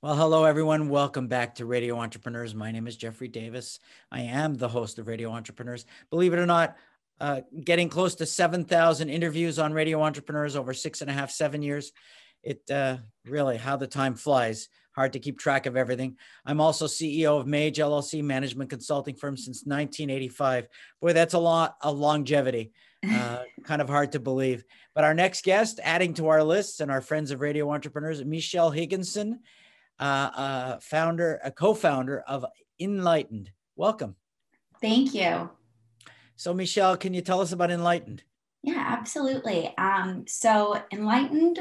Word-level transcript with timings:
Well, 0.00 0.14
hello, 0.14 0.44
everyone. 0.44 0.90
Welcome 0.90 1.26
back 1.26 1.56
to 1.56 1.66
Radio 1.66 1.98
Entrepreneurs. 1.98 2.54
My 2.54 2.70
name 2.70 2.86
is 2.86 2.96
Jeffrey 2.96 3.26
Davis. 3.26 3.80
I 4.12 4.20
am 4.20 4.54
the 4.54 4.68
host 4.68 5.00
of 5.00 5.08
Radio 5.08 5.32
Entrepreneurs. 5.32 5.86
Believe 6.10 6.32
it 6.32 6.38
or 6.38 6.46
not, 6.46 6.76
uh, 7.20 7.40
getting 7.64 7.88
close 7.88 8.14
to 8.14 8.24
7,000 8.24 9.08
interviews 9.08 9.58
on 9.58 9.72
Radio 9.72 10.00
Entrepreneurs 10.00 10.54
over 10.54 10.72
six 10.72 11.00
and 11.00 11.10
a 11.10 11.12
half, 11.12 11.32
seven 11.32 11.62
years. 11.62 11.90
It 12.44 12.62
uh, 12.70 12.98
really, 13.26 13.56
how 13.56 13.74
the 13.74 13.88
time 13.88 14.14
flies. 14.14 14.68
Hard 14.92 15.14
to 15.14 15.18
keep 15.18 15.36
track 15.36 15.66
of 15.66 15.76
everything. 15.76 16.16
I'm 16.46 16.60
also 16.60 16.86
CEO 16.86 17.40
of 17.40 17.48
Mage 17.48 17.78
LLC, 17.78 18.22
management 18.22 18.70
consulting 18.70 19.16
firm 19.16 19.36
since 19.36 19.64
1985. 19.64 20.68
Boy, 21.00 21.12
that's 21.12 21.34
a 21.34 21.40
lot 21.40 21.74
of 21.82 21.98
longevity. 21.98 22.70
Uh, 23.08 23.44
kind 23.62 23.80
of 23.80 23.88
hard 23.88 24.10
to 24.10 24.18
believe. 24.18 24.64
But 24.92 25.04
our 25.04 25.14
next 25.14 25.44
guest, 25.44 25.78
adding 25.84 26.14
to 26.14 26.26
our 26.30 26.42
lists 26.42 26.80
and 26.80 26.90
our 26.90 27.00
friends 27.00 27.30
of 27.30 27.40
Radio 27.40 27.70
Entrepreneurs, 27.70 28.24
Michelle 28.24 28.72
Higginson 28.72 29.38
uh, 30.00 30.30
uh, 30.34 30.78
founder, 30.80 31.40
a 31.42 31.50
co-founder 31.50 32.20
of 32.20 32.44
Inlightened. 32.78 33.50
Welcome. 33.76 34.16
Thank 34.80 35.14
you. 35.14 35.50
So, 36.36 36.54
Michelle, 36.54 36.96
can 36.96 37.14
you 37.14 37.20
tell 37.20 37.40
us 37.40 37.52
about 37.52 37.70
Inlightened? 37.70 38.22
Yeah, 38.62 38.84
absolutely. 38.86 39.76
Um, 39.76 40.24
so, 40.26 40.80
Inlightened 40.92 41.58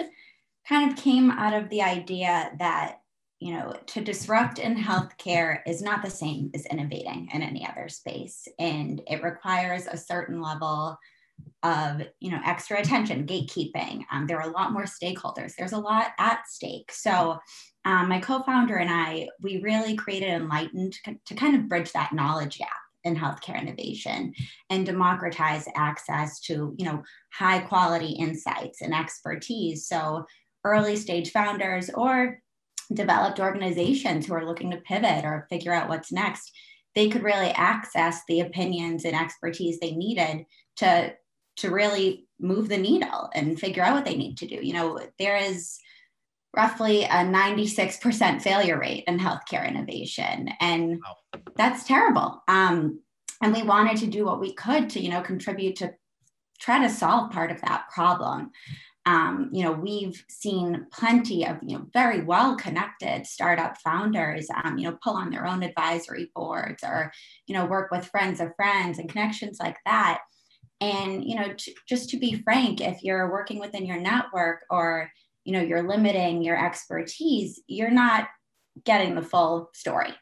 kind 0.68 0.92
of 0.92 0.98
came 0.98 1.32
out 1.32 1.54
of 1.54 1.70
the 1.70 1.82
idea 1.82 2.52
that 2.60 3.00
you 3.40 3.54
know 3.54 3.76
to 3.86 4.02
disrupt 4.02 4.60
in 4.60 4.76
healthcare 4.76 5.60
is 5.68 5.82
not 5.82 6.04
the 6.04 6.10
same 6.10 6.50
as 6.54 6.66
innovating 6.66 7.30
in 7.34 7.42
any 7.42 7.68
other 7.68 7.90
space, 7.90 8.48
and 8.60 9.02
it 9.08 9.24
requires 9.24 9.88
a 9.88 9.98
certain 9.98 10.42
level 10.42 10.98
of 11.64 12.02
you 12.20 12.32
know 12.32 12.40
extra 12.46 12.80
attention 12.80 13.26
gatekeeping. 13.26 14.04
Um, 14.12 14.28
there 14.28 14.40
are 14.40 14.50
a 14.50 14.54
lot 14.54 14.74
more 14.74 14.84
stakeholders. 14.84 15.54
There's 15.56 15.74
a 15.74 15.80
lot 15.80 16.12
at 16.20 16.48
stake. 16.48 16.92
So 16.92 17.40
um, 17.86 18.10
my 18.10 18.20
co-founder 18.20 18.76
and 18.76 18.90
I, 18.90 19.30
we 19.42 19.62
really 19.62 19.96
created 19.96 20.30
Inlightened 20.30 20.98
to 21.26 21.36
kind 21.36 21.56
of 21.56 21.70
bridge 21.70 21.94
that 21.94 22.14
knowledge 22.14 22.58
gap 22.58 22.70
in 23.06 23.16
healthcare 23.16 23.60
innovation 23.60 24.34
and 24.70 24.86
democratize 24.86 25.68
access 25.76 26.42
to, 26.42 26.76
you 26.78 26.86
know, 26.86 27.02
high 27.32 27.60
quality 27.60 28.12
insights 28.12 28.82
and 28.82 28.94
expertise. 28.94 29.88
So 29.88 30.26
early 30.66 30.98
stage 30.98 31.32
founders 31.32 31.90
or 31.90 32.40
developed 32.94 33.40
organizations 33.40 34.26
who 34.26 34.34
are 34.34 34.46
looking 34.46 34.72
to 34.72 34.78
pivot 34.78 35.24
or 35.24 35.48
figure 35.50 35.74
out 35.74 35.90
what's 35.90 36.12
next, 36.12 36.52
they 36.94 37.10
could 37.10 37.24
really 37.24 37.52
access 37.52 38.22
the 38.28 38.42
opinions 38.42 39.06
and 39.06 39.16
expertise 39.16 39.80
they 39.80 39.92
needed 39.92 40.46
to 40.78 41.14
to 41.58 41.72
really 41.72 42.28
move 42.40 42.70
the 42.70 42.78
needle 42.78 43.30
and 43.34 43.60
figure 43.60 43.84
out 43.84 43.96
what 43.96 44.06
they 44.06 44.16
need 44.16 44.38
to 44.38 44.48
do. 44.48 44.60
You 44.62 44.74
know, 44.74 45.00
there 45.20 45.38
is 45.38 45.80
roughly 46.56 47.04
a 47.04 47.08
96% 47.08 48.42
failure 48.42 48.80
rate 48.80 49.04
in 49.08 49.20
healthcare 49.20 49.68
innovation. 49.68 50.50
And 50.60 51.00
wow. 51.04 51.42
that's 51.56 51.84
terrible. 51.86 52.42
Um, 52.48 53.02
and 53.42 53.54
we 53.54 53.64
wanted 53.64 53.98
to 53.98 54.08
do 54.08 54.26
what 54.26 54.40
we 54.40 54.54
could 54.54 54.90
to, 54.92 55.00
you 55.00 55.10
know, 55.10 55.22
contribute 55.22 55.76
to 55.78 55.94
try 56.60 56.80
to 56.82 56.90
solve 56.90 57.32
part 57.32 57.52
of 57.52 57.62
that 57.62 57.86
problem. 57.94 58.52
Um, 59.06 59.50
you 59.54 59.64
know, 59.64 59.72
we've 59.72 60.26
seen 60.30 60.88
plenty 60.92 61.46
of, 61.46 61.58
you 61.62 61.78
know, 61.78 61.86
very 61.94 62.24
well 62.24 62.58
connected 62.58 63.26
startup 63.26 63.78
founders, 63.78 64.48
um, 64.64 64.78
you 64.78 64.90
know, 64.90 64.98
pull 65.02 65.16
on 65.16 65.30
their 65.30 65.46
own 65.46 65.64
advisory 65.64 66.32
boards 66.36 66.84
or, 66.84 67.12
you 67.46 67.54
know, 67.54 67.66
work 67.66 67.90
with 67.92 68.08
friends 68.08 68.42
of 68.42 68.56
friends 68.56 69.00
and 69.00 69.10
connections 69.10 69.60
like 69.62 69.78
that. 69.86 70.22
And, 70.80 71.24
you 71.24 71.36
know, 71.36 71.54
t- 71.58 71.76
just 71.88 72.10
to 72.12 72.20
be 72.20 72.42
frank, 72.44 72.82
if 72.82 73.04
you're 73.04 73.32
working 73.32 73.60
within 73.60 73.86
your 73.86 74.00
network 74.00 74.64
or, 74.70 75.12
you 75.48 75.54
know 75.54 75.62
you're 75.62 75.88
limiting 75.88 76.44
your 76.44 76.62
expertise 76.64 77.62
you're 77.68 77.90
not 77.90 78.28
getting 78.84 79.16
the 79.16 79.22
full 79.22 79.70
story. 79.74 80.14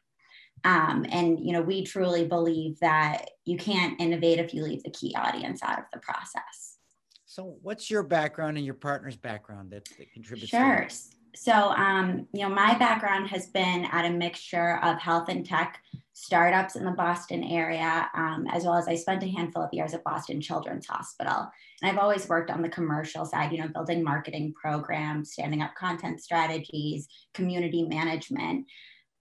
Um, 0.64 1.06
and 1.10 1.40
you 1.40 1.52
know 1.52 1.62
we 1.62 1.84
truly 1.84 2.26
believe 2.26 2.80
that 2.80 3.30
you 3.44 3.58
can't 3.58 4.00
innovate 4.00 4.40
if 4.40 4.54
you 4.54 4.64
leave 4.64 4.84
the 4.84 4.92
key 4.92 5.16
audience 5.18 5.62
out 5.64 5.80
of 5.80 5.86
the 5.92 6.00
process. 6.00 6.78
So 7.26 7.58
what's 7.62 7.92
your 7.92 8.04
background 8.04 8.58
and 8.58 8.66
your 8.66 8.76
partner's 8.76 9.18
background 9.18 9.72
that, 9.72 9.90
that 9.98 10.14
contributes 10.14 10.50
sure. 10.50 10.88
so 11.36 11.54
um, 11.54 12.28
you 12.32 12.42
know 12.44 12.50
my 12.50 12.78
background 12.78 13.28
has 13.30 13.48
been 13.48 13.86
at 13.86 14.06
a 14.06 14.10
mixture 14.12 14.80
of 14.84 15.00
health 15.00 15.28
and 15.28 15.46
tech 15.46 15.82
startups 16.18 16.78
in 16.78 16.86
the 16.86 16.92
Boston 16.92 17.44
area, 17.44 18.10
um, 18.16 18.48
as 18.50 18.64
well 18.64 18.76
as 18.76 18.88
I 18.88 18.96
spent 18.96 19.22
a 19.24 19.28
handful 19.28 19.62
of 19.62 19.70
years 19.74 19.94
at 19.94 20.04
Boston 20.06 20.40
Children's 20.40 20.88
Hospital. 20.88 21.52
And 21.82 21.92
I've 21.92 21.98
always 21.98 22.30
worked 22.30 22.50
on 22.50 22.62
the 22.62 22.70
commercial 22.70 23.26
side, 23.26 23.52
you 23.52 23.58
know, 23.58 23.68
building 23.68 24.02
marketing 24.02 24.54
programs, 24.60 25.34
standing 25.34 25.62
up 25.62 25.76
content 25.76 26.22
strategies, 26.24 27.10
community 27.34 27.84
management. 27.84 28.66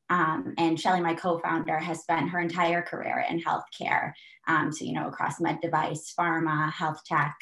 Um, 0.08 0.54
and 0.56 0.78
Shelly, 0.78 1.00
my 1.00 1.14
co-founder, 1.14 1.78
has 1.78 2.02
spent 2.02 2.30
her 2.30 2.38
entire 2.38 2.80
career 2.80 3.24
in 3.28 3.42
healthcare. 3.42 4.12
Um, 4.46 4.70
so, 4.70 4.84
you 4.84 4.92
know, 4.92 5.08
across 5.08 5.40
med 5.40 5.60
device, 5.60 6.14
pharma, 6.16 6.72
health 6.72 7.02
tech. 7.04 7.34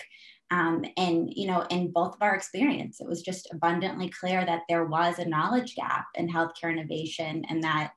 Um, 0.51 0.83
and, 0.97 1.31
you 1.31 1.47
know, 1.47 1.67
in 1.69 1.93
both 1.93 2.15
of 2.15 2.23
our 2.23 2.35
experience, 2.35 3.03
it 3.03 3.07
was 3.07 3.21
just 3.21 3.49
abundantly 3.53 4.09
clear 4.09 4.47
that 4.47 4.63
there 4.71 4.87
was 4.87 5.19
a 5.19 5.29
knowledge 5.29 5.75
gap 5.77 6.07
in 6.15 6.27
healthcare 6.27 6.73
innovation 6.73 7.45
and 7.51 7.63
that 7.63 7.93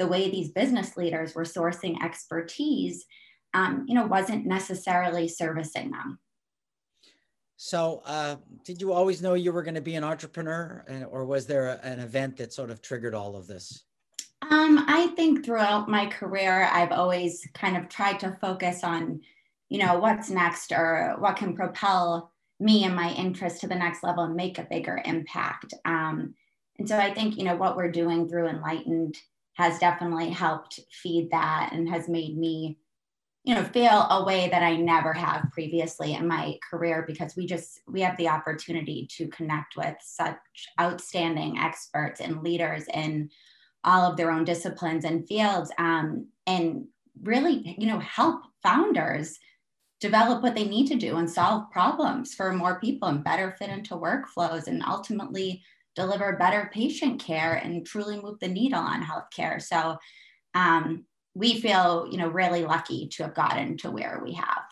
the 0.00 0.06
way 0.06 0.30
these 0.30 0.50
business 0.50 0.96
leaders 0.96 1.34
were 1.34 1.44
sourcing 1.44 2.02
expertise, 2.02 3.04
um, 3.52 3.84
you 3.86 3.94
know, 3.94 4.06
wasn't 4.06 4.46
necessarily 4.46 5.28
servicing 5.28 5.90
them. 5.90 6.18
So, 7.58 8.00
uh, 8.06 8.36
did 8.64 8.80
you 8.80 8.94
always 8.94 9.20
know 9.20 9.34
you 9.34 9.52
were 9.52 9.62
going 9.62 9.74
to 9.74 9.82
be 9.82 9.96
an 9.96 10.02
entrepreneur, 10.02 10.82
or 11.10 11.26
was 11.26 11.46
there 11.46 11.66
a, 11.68 11.80
an 11.86 12.00
event 12.00 12.38
that 12.38 12.54
sort 12.54 12.70
of 12.70 12.80
triggered 12.80 13.14
all 13.14 13.36
of 13.36 13.46
this? 13.46 13.84
Um, 14.50 14.86
I 14.88 15.08
think 15.08 15.44
throughout 15.44 15.90
my 15.90 16.06
career, 16.06 16.70
I've 16.72 16.92
always 16.92 17.46
kind 17.52 17.76
of 17.76 17.90
tried 17.90 18.18
to 18.20 18.38
focus 18.40 18.82
on, 18.82 19.20
you 19.68 19.84
know, 19.84 19.98
what's 19.98 20.30
next 20.30 20.72
or 20.72 21.16
what 21.18 21.36
can 21.36 21.54
propel 21.54 22.32
me 22.58 22.84
and 22.84 22.96
my 22.96 23.12
interest 23.12 23.60
to 23.60 23.68
the 23.68 23.74
next 23.74 24.02
level 24.02 24.24
and 24.24 24.34
make 24.34 24.58
a 24.58 24.66
bigger 24.70 25.02
impact. 25.04 25.74
Um, 25.84 26.34
and 26.78 26.88
so 26.88 26.96
I 26.96 27.12
think, 27.12 27.36
you 27.36 27.44
know, 27.44 27.56
what 27.56 27.76
we're 27.76 27.92
doing 27.92 28.26
through 28.26 28.48
Inlightened 28.48 29.18
has 29.60 29.78
definitely 29.78 30.30
helped 30.30 30.80
feed 30.90 31.30
that 31.30 31.70
and 31.72 31.88
has 31.88 32.08
made 32.08 32.36
me 32.36 32.78
you 33.44 33.54
know 33.54 33.62
feel 33.62 34.06
a 34.10 34.24
way 34.24 34.48
that 34.48 34.62
i 34.62 34.74
never 34.76 35.12
have 35.12 35.44
previously 35.52 36.14
in 36.14 36.26
my 36.26 36.54
career 36.68 37.04
because 37.06 37.36
we 37.36 37.46
just 37.46 37.80
we 37.86 38.00
have 38.00 38.16
the 38.16 38.28
opportunity 38.28 39.06
to 39.10 39.28
connect 39.28 39.76
with 39.76 39.94
such 40.00 40.36
outstanding 40.80 41.58
experts 41.58 42.20
and 42.20 42.42
leaders 42.42 42.84
in 42.94 43.28
all 43.84 44.10
of 44.10 44.16
their 44.16 44.30
own 44.30 44.44
disciplines 44.44 45.04
and 45.04 45.26
fields 45.26 45.70
um, 45.78 46.26
and 46.46 46.86
really 47.22 47.74
you 47.78 47.86
know 47.86 47.98
help 47.98 48.42
founders 48.62 49.38
develop 50.00 50.42
what 50.42 50.54
they 50.54 50.66
need 50.66 50.86
to 50.86 50.96
do 50.96 51.16
and 51.16 51.30
solve 51.30 51.70
problems 51.70 52.34
for 52.34 52.52
more 52.52 52.80
people 52.80 53.08
and 53.08 53.22
better 53.24 53.54
fit 53.58 53.68
into 53.68 53.94
workflows 53.94 54.66
and 54.66 54.82
ultimately 54.86 55.62
deliver 55.94 56.36
better 56.36 56.70
patient 56.72 57.22
care 57.22 57.54
and 57.54 57.86
truly 57.86 58.20
move 58.20 58.38
the 58.40 58.48
needle 58.48 58.80
on 58.80 59.02
healthcare. 59.02 59.60
So 59.60 59.98
um, 60.54 61.04
we 61.34 61.60
feel, 61.60 62.08
you 62.10 62.18
know, 62.18 62.28
really 62.28 62.64
lucky 62.64 63.08
to 63.08 63.24
have 63.24 63.34
gotten 63.34 63.76
to 63.78 63.90
where 63.90 64.20
we 64.24 64.34
have. 64.34 64.62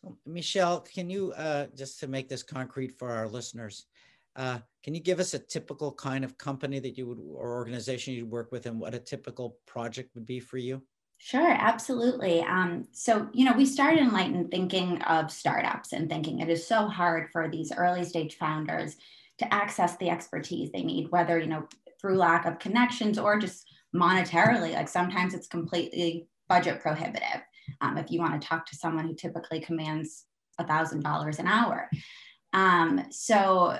So 0.00 0.16
Michelle, 0.26 0.80
can 0.80 1.10
you 1.10 1.32
uh, 1.32 1.66
just 1.76 2.00
to 2.00 2.08
make 2.08 2.28
this 2.28 2.42
concrete 2.42 2.98
for 2.98 3.10
our 3.10 3.28
listeners, 3.28 3.86
uh, 4.34 4.58
can 4.82 4.94
you 4.94 5.00
give 5.00 5.20
us 5.20 5.34
a 5.34 5.38
typical 5.38 5.92
kind 5.92 6.24
of 6.24 6.38
company 6.38 6.80
that 6.80 6.96
you 6.96 7.06
would 7.06 7.18
or 7.18 7.54
organization 7.54 8.14
you'd 8.14 8.30
work 8.30 8.50
with, 8.50 8.66
and 8.66 8.80
what 8.80 8.94
a 8.94 8.98
typical 8.98 9.58
project 9.66 10.14
would 10.14 10.26
be 10.26 10.40
for 10.40 10.58
you? 10.58 10.82
Sure, 11.18 11.52
absolutely. 11.52 12.40
Um, 12.40 12.88
so, 12.90 13.28
you 13.32 13.44
know, 13.44 13.52
we 13.52 13.64
started 13.64 14.00
Inlightened 14.00 14.50
thinking 14.50 15.00
of 15.02 15.30
startups 15.30 15.92
and 15.92 16.08
thinking 16.08 16.40
it 16.40 16.48
is 16.48 16.66
so 16.66 16.88
hard 16.88 17.30
for 17.30 17.48
these 17.48 17.70
early 17.70 18.04
stage 18.04 18.36
founders 18.38 18.96
to 19.38 19.52
access 19.52 19.96
the 19.96 20.10
expertise 20.10 20.70
they 20.72 20.82
need, 20.82 21.10
whether, 21.10 21.38
you 21.38 21.46
know, 21.46 21.66
through 22.00 22.16
lack 22.16 22.46
of 22.46 22.58
connections 22.58 23.18
or 23.18 23.38
just 23.38 23.64
monetarily. 23.94 24.74
Like 24.74 24.88
sometimes 24.88 25.34
it's 25.34 25.46
completely 25.46 26.28
budget 26.48 26.80
prohibitive. 26.80 27.42
Um, 27.80 27.96
if 27.96 28.10
you 28.10 28.18
want 28.18 28.40
to 28.40 28.46
talk 28.46 28.66
to 28.66 28.76
someone 28.76 29.06
who 29.06 29.14
typically 29.14 29.60
commands 29.60 30.24
a 30.58 30.66
thousand 30.66 31.02
dollars 31.02 31.38
an 31.38 31.46
hour. 31.46 31.88
Um, 32.52 33.06
so 33.10 33.78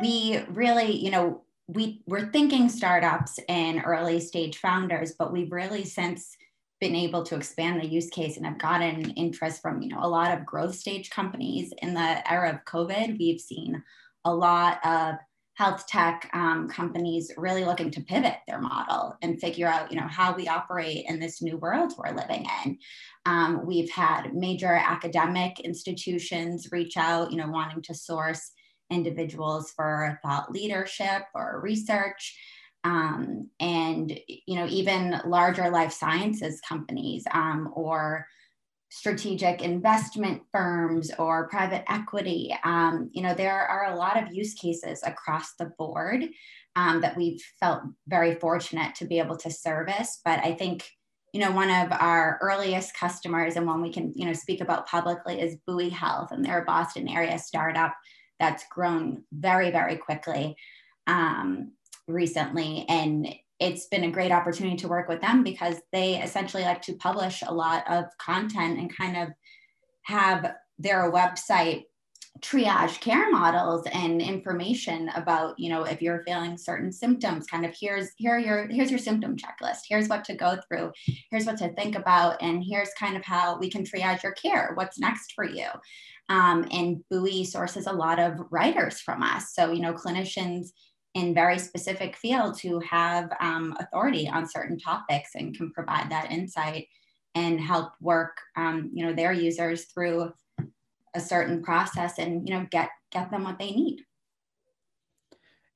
we 0.00 0.38
really, 0.48 0.92
you 0.92 1.10
know, 1.10 1.42
we 1.68 2.02
we're 2.06 2.30
thinking 2.30 2.68
startups 2.68 3.38
and 3.48 3.82
early 3.84 4.20
stage 4.20 4.58
founders, 4.58 5.14
but 5.18 5.32
we've 5.32 5.52
really 5.52 5.84
since 5.84 6.36
been 6.82 6.94
able 6.96 7.22
to 7.22 7.36
expand 7.36 7.80
the 7.80 7.86
use 7.86 8.10
case 8.10 8.36
and 8.36 8.44
have 8.44 8.58
gotten 8.58 9.10
interest 9.12 9.62
from 9.62 9.80
you 9.80 9.88
know 9.88 10.00
a 10.02 10.08
lot 10.08 10.36
of 10.36 10.44
growth 10.44 10.74
stage 10.74 11.10
companies 11.10 11.72
in 11.80 11.94
the 11.94 12.30
era 12.30 12.50
of 12.50 12.64
covid 12.64 13.16
we've 13.20 13.40
seen 13.40 13.80
a 14.24 14.34
lot 14.34 14.84
of 14.84 15.16
health 15.54 15.86
tech 15.86 16.30
um, 16.32 16.68
companies 16.68 17.30
really 17.36 17.64
looking 17.64 17.90
to 17.90 18.00
pivot 18.00 18.36
their 18.48 18.60
model 18.60 19.14
and 19.20 19.40
figure 19.40 19.68
out 19.68 19.92
you 19.92 20.00
know 20.00 20.08
how 20.08 20.34
we 20.34 20.48
operate 20.48 21.04
in 21.08 21.20
this 21.20 21.42
new 21.42 21.58
world 21.58 21.92
we're 21.98 22.14
living 22.14 22.46
in 22.64 22.78
um, 23.26 23.66
we've 23.66 23.90
had 23.90 24.34
major 24.34 24.72
academic 24.72 25.60
institutions 25.60 26.68
reach 26.72 26.96
out 26.96 27.30
you 27.30 27.36
know 27.36 27.48
wanting 27.48 27.82
to 27.82 27.94
source 27.94 28.52
individuals 28.92 29.72
for 29.74 30.20
thought 30.22 30.52
leadership 30.52 31.22
or 31.34 31.60
research. 31.62 32.38
Um, 32.84 33.48
and 33.60 34.18
you 34.26 34.56
know 34.56 34.66
even 34.66 35.20
larger 35.24 35.70
life 35.70 35.92
sciences 35.92 36.60
companies 36.68 37.24
um, 37.32 37.70
or 37.76 38.26
strategic 38.94 39.62
investment 39.62 40.42
firms 40.52 41.10
or 41.18 41.48
private 41.48 41.82
equity. 41.90 42.54
Um, 42.62 43.08
you 43.14 43.22
know, 43.22 43.32
there 43.32 43.58
are 43.58 43.90
a 43.90 43.96
lot 43.96 44.22
of 44.22 44.34
use 44.34 44.52
cases 44.52 45.02
across 45.02 45.54
the 45.58 45.72
board 45.78 46.24
um, 46.76 47.00
that 47.00 47.16
we've 47.16 47.40
felt 47.58 47.84
very 48.06 48.34
fortunate 48.34 48.94
to 48.96 49.06
be 49.06 49.18
able 49.18 49.38
to 49.38 49.50
service. 49.50 50.20
But 50.22 50.40
I 50.40 50.52
think, 50.52 50.86
you 51.32 51.40
know, 51.40 51.52
one 51.52 51.70
of 51.70 51.90
our 51.90 52.38
earliest 52.42 52.94
customers 52.94 53.56
and 53.56 53.66
one 53.66 53.80
we 53.80 53.90
can, 53.90 54.12
you 54.14 54.26
know, 54.26 54.34
speak 54.34 54.60
about 54.60 54.86
publicly 54.86 55.40
is 55.40 55.56
Buoy 55.66 55.88
Health, 55.88 56.30
and 56.30 56.44
they're 56.44 56.60
a 56.60 56.66
Boston 56.66 57.08
area 57.08 57.38
startup 57.38 57.94
that's 58.38 58.64
grown 58.70 59.24
very, 59.32 59.70
very 59.70 59.96
quickly 59.96 60.54
um, 61.06 61.72
recently. 62.06 62.84
And 62.90 63.34
it's 63.62 63.86
been 63.86 64.04
a 64.04 64.10
great 64.10 64.32
opportunity 64.32 64.76
to 64.76 64.88
work 64.88 65.08
with 65.08 65.20
them 65.20 65.44
because 65.44 65.76
they 65.92 66.20
essentially 66.20 66.64
like 66.64 66.82
to 66.82 66.94
publish 66.94 67.42
a 67.46 67.54
lot 67.54 67.88
of 67.88 68.06
content 68.18 68.78
and 68.78 68.94
kind 68.94 69.16
of 69.16 69.28
have 70.02 70.54
their 70.78 71.12
website 71.12 71.84
triage 72.40 72.98
care 73.00 73.30
models 73.30 73.86
and 73.92 74.20
information 74.20 75.10
about 75.14 75.56
you 75.58 75.68
know 75.68 75.84
if 75.84 76.00
you're 76.00 76.24
feeling 76.24 76.56
certain 76.56 76.90
symptoms 76.90 77.46
kind 77.46 77.64
of 77.64 77.76
here's 77.78 78.10
here 78.16 78.38
your 78.38 78.66
here's 78.68 78.90
your 78.90 78.98
symptom 78.98 79.36
checklist. 79.36 79.80
Here's 79.88 80.08
what 80.08 80.24
to 80.24 80.34
go 80.34 80.58
through. 80.66 80.92
Here's 81.30 81.46
what 81.46 81.58
to 81.58 81.72
think 81.74 81.94
about. 81.94 82.42
And 82.42 82.64
here's 82.64 82.90
kind 82.98 83.16
of 83.16 83.24
how 83.24 83.58
we 83.58 83.70
can 83.70 83.84
triage 83.84 84.22
your 84.22 84.32
care. 84.32 84.72
What's 84.74 84.98
next 84.98 85.34
for 85.34 85.44
you? 85.44 85.66
Um, 86.28 86.66
and 86.72 87.04
buoy 87.10 87.44
sources 87.44 87.86
a 87.86 87.92
lot 87.92 88.18
of 88.18 88.40
writers 88.50 89.00
from 89.00 89.22
us. 89.22 89.54
So 89.54 89.70
you 89.70 89.80
know 89.80 89.92
clinicians 89.92 90.70
in 91.14 91.34
very 91.34 91.58
specific 91.58 92.16
fields 92.16 92.60
who 92.60 92.80
have 92.80 93.30
um, 93.40 93.76
authority 93.78 94.28
on 94.28 94.48
certain 94.48 94.78
topics 94.78 95.30
and 95.34 95.56
can 95.56 95.70
provide 95.72 96.10
that 96.10 96.30
insight 96.30 96.88
and 97.34 97.60
help 97.60 97.92
work 98.00 98.36
um, 98.56 98.90
you 98.92 99.04
know 99.04 99.12
their 99.12 99.32
users 99.32 99.84
through 99.84 100.32
a 101.14 101.20
certain 101.20 101.62
process 101.62 102.18
and 102.18 102.48
you 102.48 102.54
know 102.54 102.66
get 102.70 102.90
get 103.10 103.30
them 103.30 103.44
what 103.44 103.58
they 103.58 103.70
need. 103.70 104.04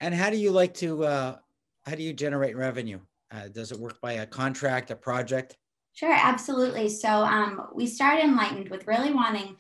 And 0.01 0.15
how 0.15 0.31
do 0.31 0.37
you 0.37 0.51
like 0.51 0.75
to 0.75 1.05
uh, 1.05 1.37
how 1.85 1.95
do 1.95 2.03
you 2.03 2.13
generate 2.13 2.57
revenue? 2.57 3.01
Uh, 3.31 3.49
does 3.49 3.73
it 3.73 3.79
work 3.79 4.01
by 4.01 4.15
a 4.15 4.27
contract 4.27 4.91
a 4.91 4.97
project? 4.97 5.57
Sure 5.93 6.13
absolutely. 6.13 6.89
So 6.89 7.09
um, 7.09 7.69
we 7.75 7.87
started 7.87 8.25
Inlightened 8.25 8.69
with 8.69 8.87
really 8.87 9.13
wanting 9.13 9.57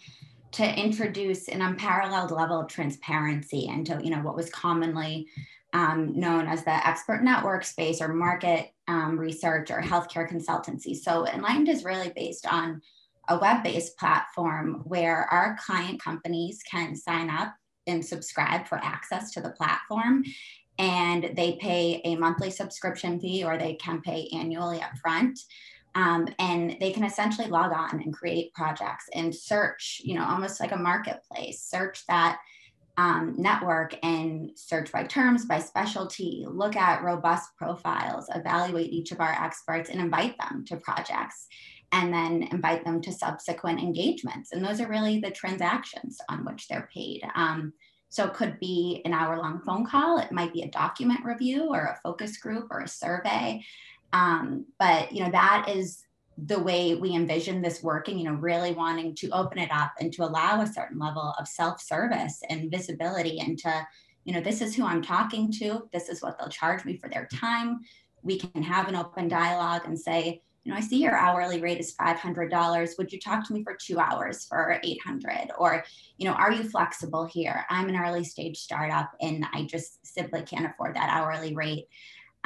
to 0.52 0.80
introduce 0.80 1.48
an 1.48 1.62
unparalleled 1.62 2.30
level 2.30 2.60
of 2.60 2.68
transparency 2.68 3.66
into 3.66 3.98
you 4.02 4.10
know 4.10 4.20
what 4.20 4.36
was 4.36 4.50
commonly 4.50 5.28
um, 5.76 6.18
known 6.18 6.46
as 6.48 6.64
the 6.64 6.88
expert 6.88 7.22
network 7.22 7.62
space 7.62 8.00
or 8.00 8.08
market 8.08 8.72
um, 8.88 9.20
research 9.20 9.70
or 9.70 9.82
healthcare 9.82 10.26
consultancy. 10.26 10.96
So 10.96 11.28
Inlightened 11.28 11.68
is 11.68 11.84
really 11.84 12.10
based 12.16 12.46
on 12.50 12.80
a 13.28 13.38
web-based 13.38 13.98
platform 13.98 14.80
where 14.84 15.24
our 15.30 15.58
client 15.60 16.02
companies 16.02 16.62
can 16.62 16.96
sign 16.96 17.28
up 17.28 17.54
and 17.86 18.02
subscribe 18.02 18.66
for 18.66 18.78
access 18.82 19.32
to 19.32 19.42
the 19.42 19.50
platform 19.50 20.24
and 20.78 21.32
they 21.34 21.58
pay 21.60 22.00
a 22.04 22.16
monthly 22.16 22.50
subscription 22.50 23.20
fee 23.20 23.44
or 23.44 23.58
they 23.58 23.74
can 23.74 24.00
pay 24.00 24.30
annually 24.32 24.78
upfront. 24.78 25.38
Um, 25.94 26.26
and 26.38 26.76
they 26.80 26.90
can 26.90 27.04
essentially 27.04 27.48
log 27.48 27.72
on 27.72 28.00
and 28.02 28.14
create 28.14 28.54
projects 28.54 29.08
and 29.14 29.34
search, 29.34 30.00
you 30.02 30.14
know, 30.14 30.26
almost 30.26 30.58
like 30.58 30.72
a 30.72 30.76
marketplace, 30.76 31.62
search 31.62 32.02
that 32.08 32.38
um, 32.96 33.34
network 33.36 33.96
and 34.02 34.50
search 34.54 34.90
by 34.90 35.04
terms, 35.04 35.44
by 35.44 35.58
specialty, 35.58 36.46
look 36.48 36.76
at 36.76 37.02
robust 37.02 37.50
profiles, 37.56 38.26
evaluate 38.34 38.90
each 38.90 39.12
of 39.12 39.20
our 39.20 39.32
experts, 39.32 39.90
and 39.90 40.00
invite 40.00 40.36
them 40.38 40.64
to 40.66 40.76
projects, 40.76 41.46
and 41.92 42.12
then 42.12 42.44
invite 42.52 42.84
them 42.84 43.00
to 43.02 43.12
subsequent 43.12 43.80
engagements. 43.80 44.52
And 44.52 44.64
those 44.64 44.80
are 44.80 44.88
really 44.88 45.20
the 45.20 45.30
transactions 45.30 46.18
on 46.28 46.44
which 46.44 46.68
they're 46.68 46.88
paid. 46.92 47.22
Um, 47.34 47.72
so 48.08 48.24
it 48.24 48.34
could 48.34 48.58
be 48.60 49.02
an 49.04 49.12
hour 49.12 49.36
long 49.38 49.60
phone 49.60 49.84
call, 49.84 50.18
it 50.18 50.32
might 50.32 50.52
be 50.52 50.62
a 50.62 50.70
document 50.70 51.24
review 51.24 51.68
or 51.68 51.80
a 51.80 52.00
focus 52.02 52.38
group 52.38 52.68
or 52.70 52.80
a 52.80 52.88
survey. 52.88 53.62
Um, 54.12 54.64
but 54.78 55.12
you 55.12 55.22
know 55.22 55.30
that 55.32 55.68
is 55.68 56.02
the 56.38 56.58
way 56.58 56.94
we 56.94 57.14
envision 57.14 57.62
this 57.62 57.82
working, 57.82 58.18
you 58.18 58.24
know, 58.24 58.34
really 58.34 58.72
wanting 58.72 59.14
to 59.14 59.30
open 59.30 59.58
it 59.58 59.70
up 59.72 59.92
and 60.00 60.12
to 60.12 60.24
allow 60.24 60.60
a 60.60 60.66
certain 60.66 60.98
level 60.98 61.34
of 61.38 61.48
self-service 61.48 62.42
and 62.50 62.70
visibility 62.70 63.38
into, 63.38 63.86
you 64.24 64.34
know, 64.34 64.40
this 64.40 64.60
is 64.60 64.74
who 64.74 64.84
I'm 64.84 65.02
talking 65.02 65.50
to, 65.52 65.88
this 65.92 66.08
is 66.08 66.20
what 66.22 66.38
they'll 66.38 66.48
charge 66.48 66.84
me 66.84 66.98
for 66.98 67.08
their 67.08 67.26
time. 67.32 67.80
We 68.22 68.38
can 68.38 68.62
have 68.62 68.88
an 68.88 68.96
open 68.96 69.28
dialogue 69.28 69.82
and 69.86 69.98
say, 69.98 70.42
you 70.64 70.72
know, 70.72 70.78
I 70.78 70.80
see 70.80 71.00
your 71.00 71.16
hourly 71.16 71.60
rate 71.60 71.78
is 71.78 71.94
$500. 71.94 72.98
Would 72.98 73.12
you 73.12 73.20
talk 73.20 73.46
to 73.46 73.54
me 73.54 73.62
for 73.62 73.76
two 73.80 74.00
hours 74.00 74.46
for 74.46 74.80
800? 74.82 75.52
Or, 75.56 75.84
you 76.18 76.26
know, 76.26 76.34
are 76.34 76.50
you 76.50 76.64
flexible 76.64 77.24
here? 77.24 77.64
I'm 77.70 77.88
an 77.88 77.96
early 77.96 78.24
stage 78.24 78.58
startup 78.58 79.12
and 79.20 79.46
I 79.54 79.62
just 79.62 80.04
simply 80.04 80.42
can't 80.42 80.66
afford 80.66 80.96
that 80.96 81.08
hourly 81.08 81.54
rate. 81.54 81.86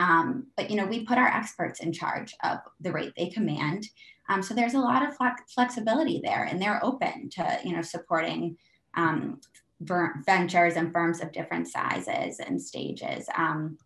Um, 0.00 0.46
but 0.56 0.70
you 0.70 0.76
know, 0.76 0.86
we 0.86 1.04
put 1.04 1.18
our 1.18 1.28
experts 1.28 1.80
in 1.80 1.92
charge 1.92 2.34
of 2.42 2.58
the 2.80 2.90
rate 2.90 3.12
they 3.16 3.28
command. 3.28 3.86
Um, 4.30 4.42
so 4.42 4.54
there's 4.54 4.74
a 4.74 4.80
lot 4.80 5.06
of 5.06 5.14
flexibility 5.54 6.22
there, 6.24 6.44
and 6.44 6.60
they're 6.60 6.82
open 6.82 7.28
to 7.30 7.58
you 7.64 7.76
know 7.76 7.82
supporting 7.82 8.56
um, 8.96 9.40
ventures 9.80 10.76
and 10.76 10.92
firms 10.92 11.20
of 11.20 11.32
different 11.32 11.68
sizes 11.68 12.40
and 12.40 12.60
stages. 12.60 13.28
Um, 13.36 13.76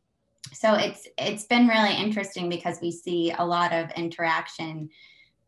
so 0.53 0.75
it's 0.75 1.09
it's 1.19 1.47
been 1.47 1.67
really 1.67 1.97
interesting 1.97 2.49
because 2.49 2.79
we 2.81 2.93
see 2.93 3.33
a 3.37 3.45
lot 3.45 3.73
of 3.73 3.91
interaction. 3.93 4.91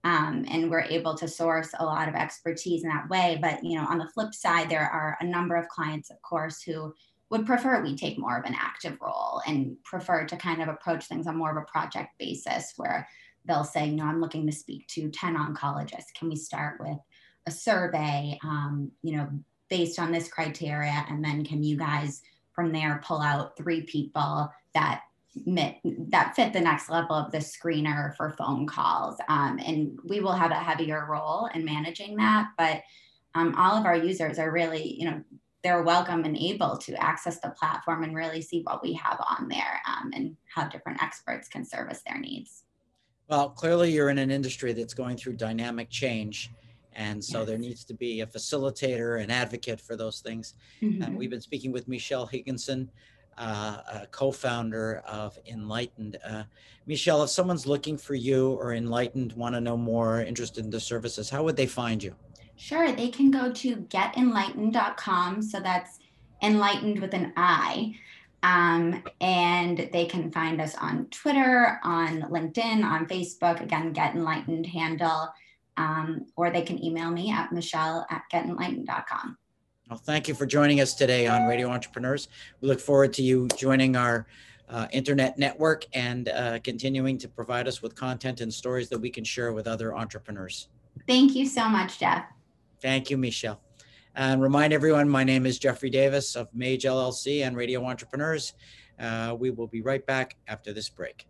Um, 0.04 0.44
and 0.48 0.70
we're 0.70 0.82
able 0.82 1.16
to 1.16 1.26
source 1.26 1.70
a 1.80 1.84
lot 1.84 2.08
of 2.08 2.14
expertise 2.14 2.84
in 2.84 2.90
that 2.90 3.08
way. 3.08 3.40
But 3.42 3.64
you 3.64 3.76
know, 3.76 3.86
on 3.88 3.98
the 3.98 4.08
flip 4.14 4.34
side, 4.34 4.70
there 4.70 4.88
are 4.88 5.16
a 5.20 5.24
number 5.24 5.56
of 5.56 5.66
clients, 5.66 6.10
of 6.10 6.22
course, 6.22 6.62
who 6.62 6.94
would 7.30 7.46
prefer 7.46 7.82
we 7.82 7.96
take 7.96 8.18
more 8.18 8.38
of 8.38 8.44
an 8.44 8.56
active 8.58 8.98
role 9.00 9.40
and 9.46 9.76
prefer 9.82 10.24
to 10.26 10.36
kind 10.36 10.62
of 10.62 10.68
approach 10.68 11.06
things 11.06 11.26
on 11.26 11.36
more 11.36 11.50
of 11.50 11.56
a 11.56 11.70
project 11.70 12.10
basis 12.18 12.74
where 12.76 13.08
they'll 13.44 13.64
say, 13.64 13.90
know, 13.90 14.04
I'm 14.04 14.20
looking 14.20 14.46
to 14.46 14.52
speak 14.52 14.86
to 14.88 15.10
10 15.10 15.36
oncologists. 15.36 16.14
Can 16.16 16.28
we 16.28 16.36
start 16.36 16.80
with 16.80 16.98
a 17.46 17.50
survey, 17.50 18.38
um, 18.44 18.90
you 19.02 19.16
know, 19.16 19.28
based 19.68 19.98
on 19.98 20.12
this 20.12 20.28
criteria? 20.28 21.04
And 21.08 21.24
then 21.24 21.44
can 21.44 21.62
you 21.62 21.76
guys 21.76 22.22
from 22.52 22.72
there 22.72 23.02
pull 23.04 23.20
out 23.20 23.56
three 23.56 23.82
people 23.82 24.50
that 24.74 25.02
Fit, 25.44 25.76
that 26.10 26.34
fit 26.34 26.54
the 26.54 26.60
next 26.62 26.88
level 26.88 27.14
of 27.14 27.30
the 27.30 27.38
screener 27.38 28.16
for 28.16 28.30
phone 28.38 28.66
calls. 28.66 29.18
Um, 29.28 29.58
and 29.58 29.98
we 30.02 30.20
will 30.20 30.32
have 30.32 30.50
a 30.50 30.54
heavier 30.54 31.06
role 31.06 31.50
in 31.54 31.62
managing 31.62 32.16
that. 32.16 32.48
But 32.56 32.80
um, 33.34 33.54
all 33.58 33.76
of 33.76 33.84
our 33.84 33.94
users 33.94 34.38
are 34.38 34.50
really, 34.50 34.98
you 34.98 35.04
know, 35.04 35.22
they're 35.66 35.82
welcome 35.82 36.24
and 36.24 36.36
able 36.36 36.76
to 36.76 36.94
access 37.02 37.40
the 37.40 37.50
platform 37.50 38.04
and 38.04 38.14
really 38.14 38.40
see 38.40 38.60
what 38.62 38.80
we 38.84 38.92
have 38.92 39.20
on 39.28 39.48
there 39.48 39.80
um, 39.88 40.12
and 40.14 40.36
how 40.54 40.64
different 40.68 41.02
experts 41.02 41.48
can 41.48 41.64
service 41.64 42.02
their 42.06 42.20
needs. 42.20 42.62
Well, 43.28 43.50
clearly 43.50 43.90
you're 43.90 44.10
in 44.10 44.18
an 44.18 44.30
industry 44.30 44.72
that's 44.72 44.94
going 44.94 45.16
through 45.16 45.32
dynamic 45.32 45.90
change. 45.90 46.52
And 46.92 47.22
so 47.22 47.40
yes. 47.40 47.48
there 47.48 47.58
needs 47.58 47.84
to 47.86 47.94
be 47.94 48.20
a 48.20 48.26
facilitator, 48.26 49.20
an 49.20 49.28
advocate 49.28 49.80
for 49.80 49.96
those 49.96 50.20
things. 50.20 50.54
Mm-hmm. 50.80 51.02
And 51.02 51.18
we've 51.18 51.30
been 51.30 51.40
speaking 51.40 51.72
with 51.72 51.88
Michelle 51.88 52.26
Higginson, 52.26 52.88
uh, 53.36 53.78
a 53.92 54.06
co-founder 54.12 55.02
of 55.04 55.36
Inlightened. 55.46 56.16
Uh, 56.24 56.44
Michelle, 56.86 57.24
if 57.24 57.30
someone's 57.30 57.66
looking 57.66 57.98
for 57.98 58.14
you 58.14 58.52
or 58.52 58.72
Inlightened, 58.72 59.32
want 59.32 59.56
to 59.56 59.60
know 59.60 59.76
more, 59.76 60.20
interested 60.20 60.64
in 60.64 60.70
the 60.70 60.78
services, 60.78 61.28
how 61.28 61.42
would 61.42 61.56
they 61.56 61.66
find 61.66 62.04
you? 62.04 62.14
Sure, 62.56 62.92
they 62.92 63.08
can 63.08 63.30
go 63.30 63.52
to 63.52 63.76
getinlightened.com. 63.76 65.42
So 65.42 65.60
that's 65.60 65.98
Inlightened 66.42 67.00
with 67.00 67.14
an 67.14 67.32
I. 67.36 67.94
Um, 68.42 69.02
and 69.20 69.88
they 69.92 70.06
can 70.06 70.30
find 70.30 70.60
us 70.60 70.74
on 70.76 71.06
Twitter, 71.06 71.80
on 71.82 72.22
LinkedIn, 72.22 72.84
on 72.84 73.06
Facebook, 73.06 73.60
again, 73.60 73.92
Get 73.92 74.14
Inlightened 74.14 74.66
handle, 74.66 75.28
um, 75.76 76.26
or 76.36 76.50
they 76.50 76.62
can 76.62 76.82
email 76.82 77.10
me 77.10 77.32
at 77.32 77.52
michelle 77.52 78.06
at 78.10 78.22
getinlightened.com. 78.32 79.36
Well, 79.90 79.98
thank 79.98 80.28
you 80.28 80.34
for 80.34 80.46
joining 80.46 80.80
us 80.80 80.94
today 80.94 81.26
on 81.26 81.46
Radio 81.46 81.68
Entrepreneurs. 81.68 82.28
We 82.60 82.68
look 82.68 82.80
forward 82.80 83.12
to 83.14 83.22
you 83.22 83.48
joining 83.56 83.96
our 83.96 84.26
uh, 84.68 84.88
internet 84.92 85.38
network 85.38 85.86
and 85.92 86.28
uh, 86.28 86.58
continuing 86.62 87.18
to 87.18 87.28
provide 87.28 87.68
us 87.68 87.82
with 87.82 87.94
content 87.94 88.40
and 88.40 88.52
stories 88.52 88.88
that 88.88 88.98
we 88.98 89.10
can 89.10 89.24
share 89.24 89.52
with 89.52 89.66
other 89.66 89.96
entrepreneurs. 89.96 90.68
Thank 91.06 91.34
you 91.34 91.46
so 91.46 91.68
much, 91.68 91.98
Jeff. 91.98 92.24
Thank 92.86 93.10
you, 93.10 93.18
Michelle. 93.18 93.60
And 94.14 94.40
remind 94.40 94.72
everyone, 94.72 95.08
my 95.08 95.24
name 95.24 95.44
is 95.44 95.58
Jeffrey 95.58 95.90
Davis 95.90 96.36
of 96.36 96.46
Mage 96.54 96.84
LLC 96.84 97.44
and 97.44 97.56
Radio 97.56 97.84
Entrepreneurs. 97.84 98.52
Uh, 98.96 99.34
we 99.36 99.50
will 99.50 99.66
be 99.66 99.82
right 99.82 100.06
back 100.06 100.36
after 100.46 100.72
this 100.72 100.88
break. 100.88 101.26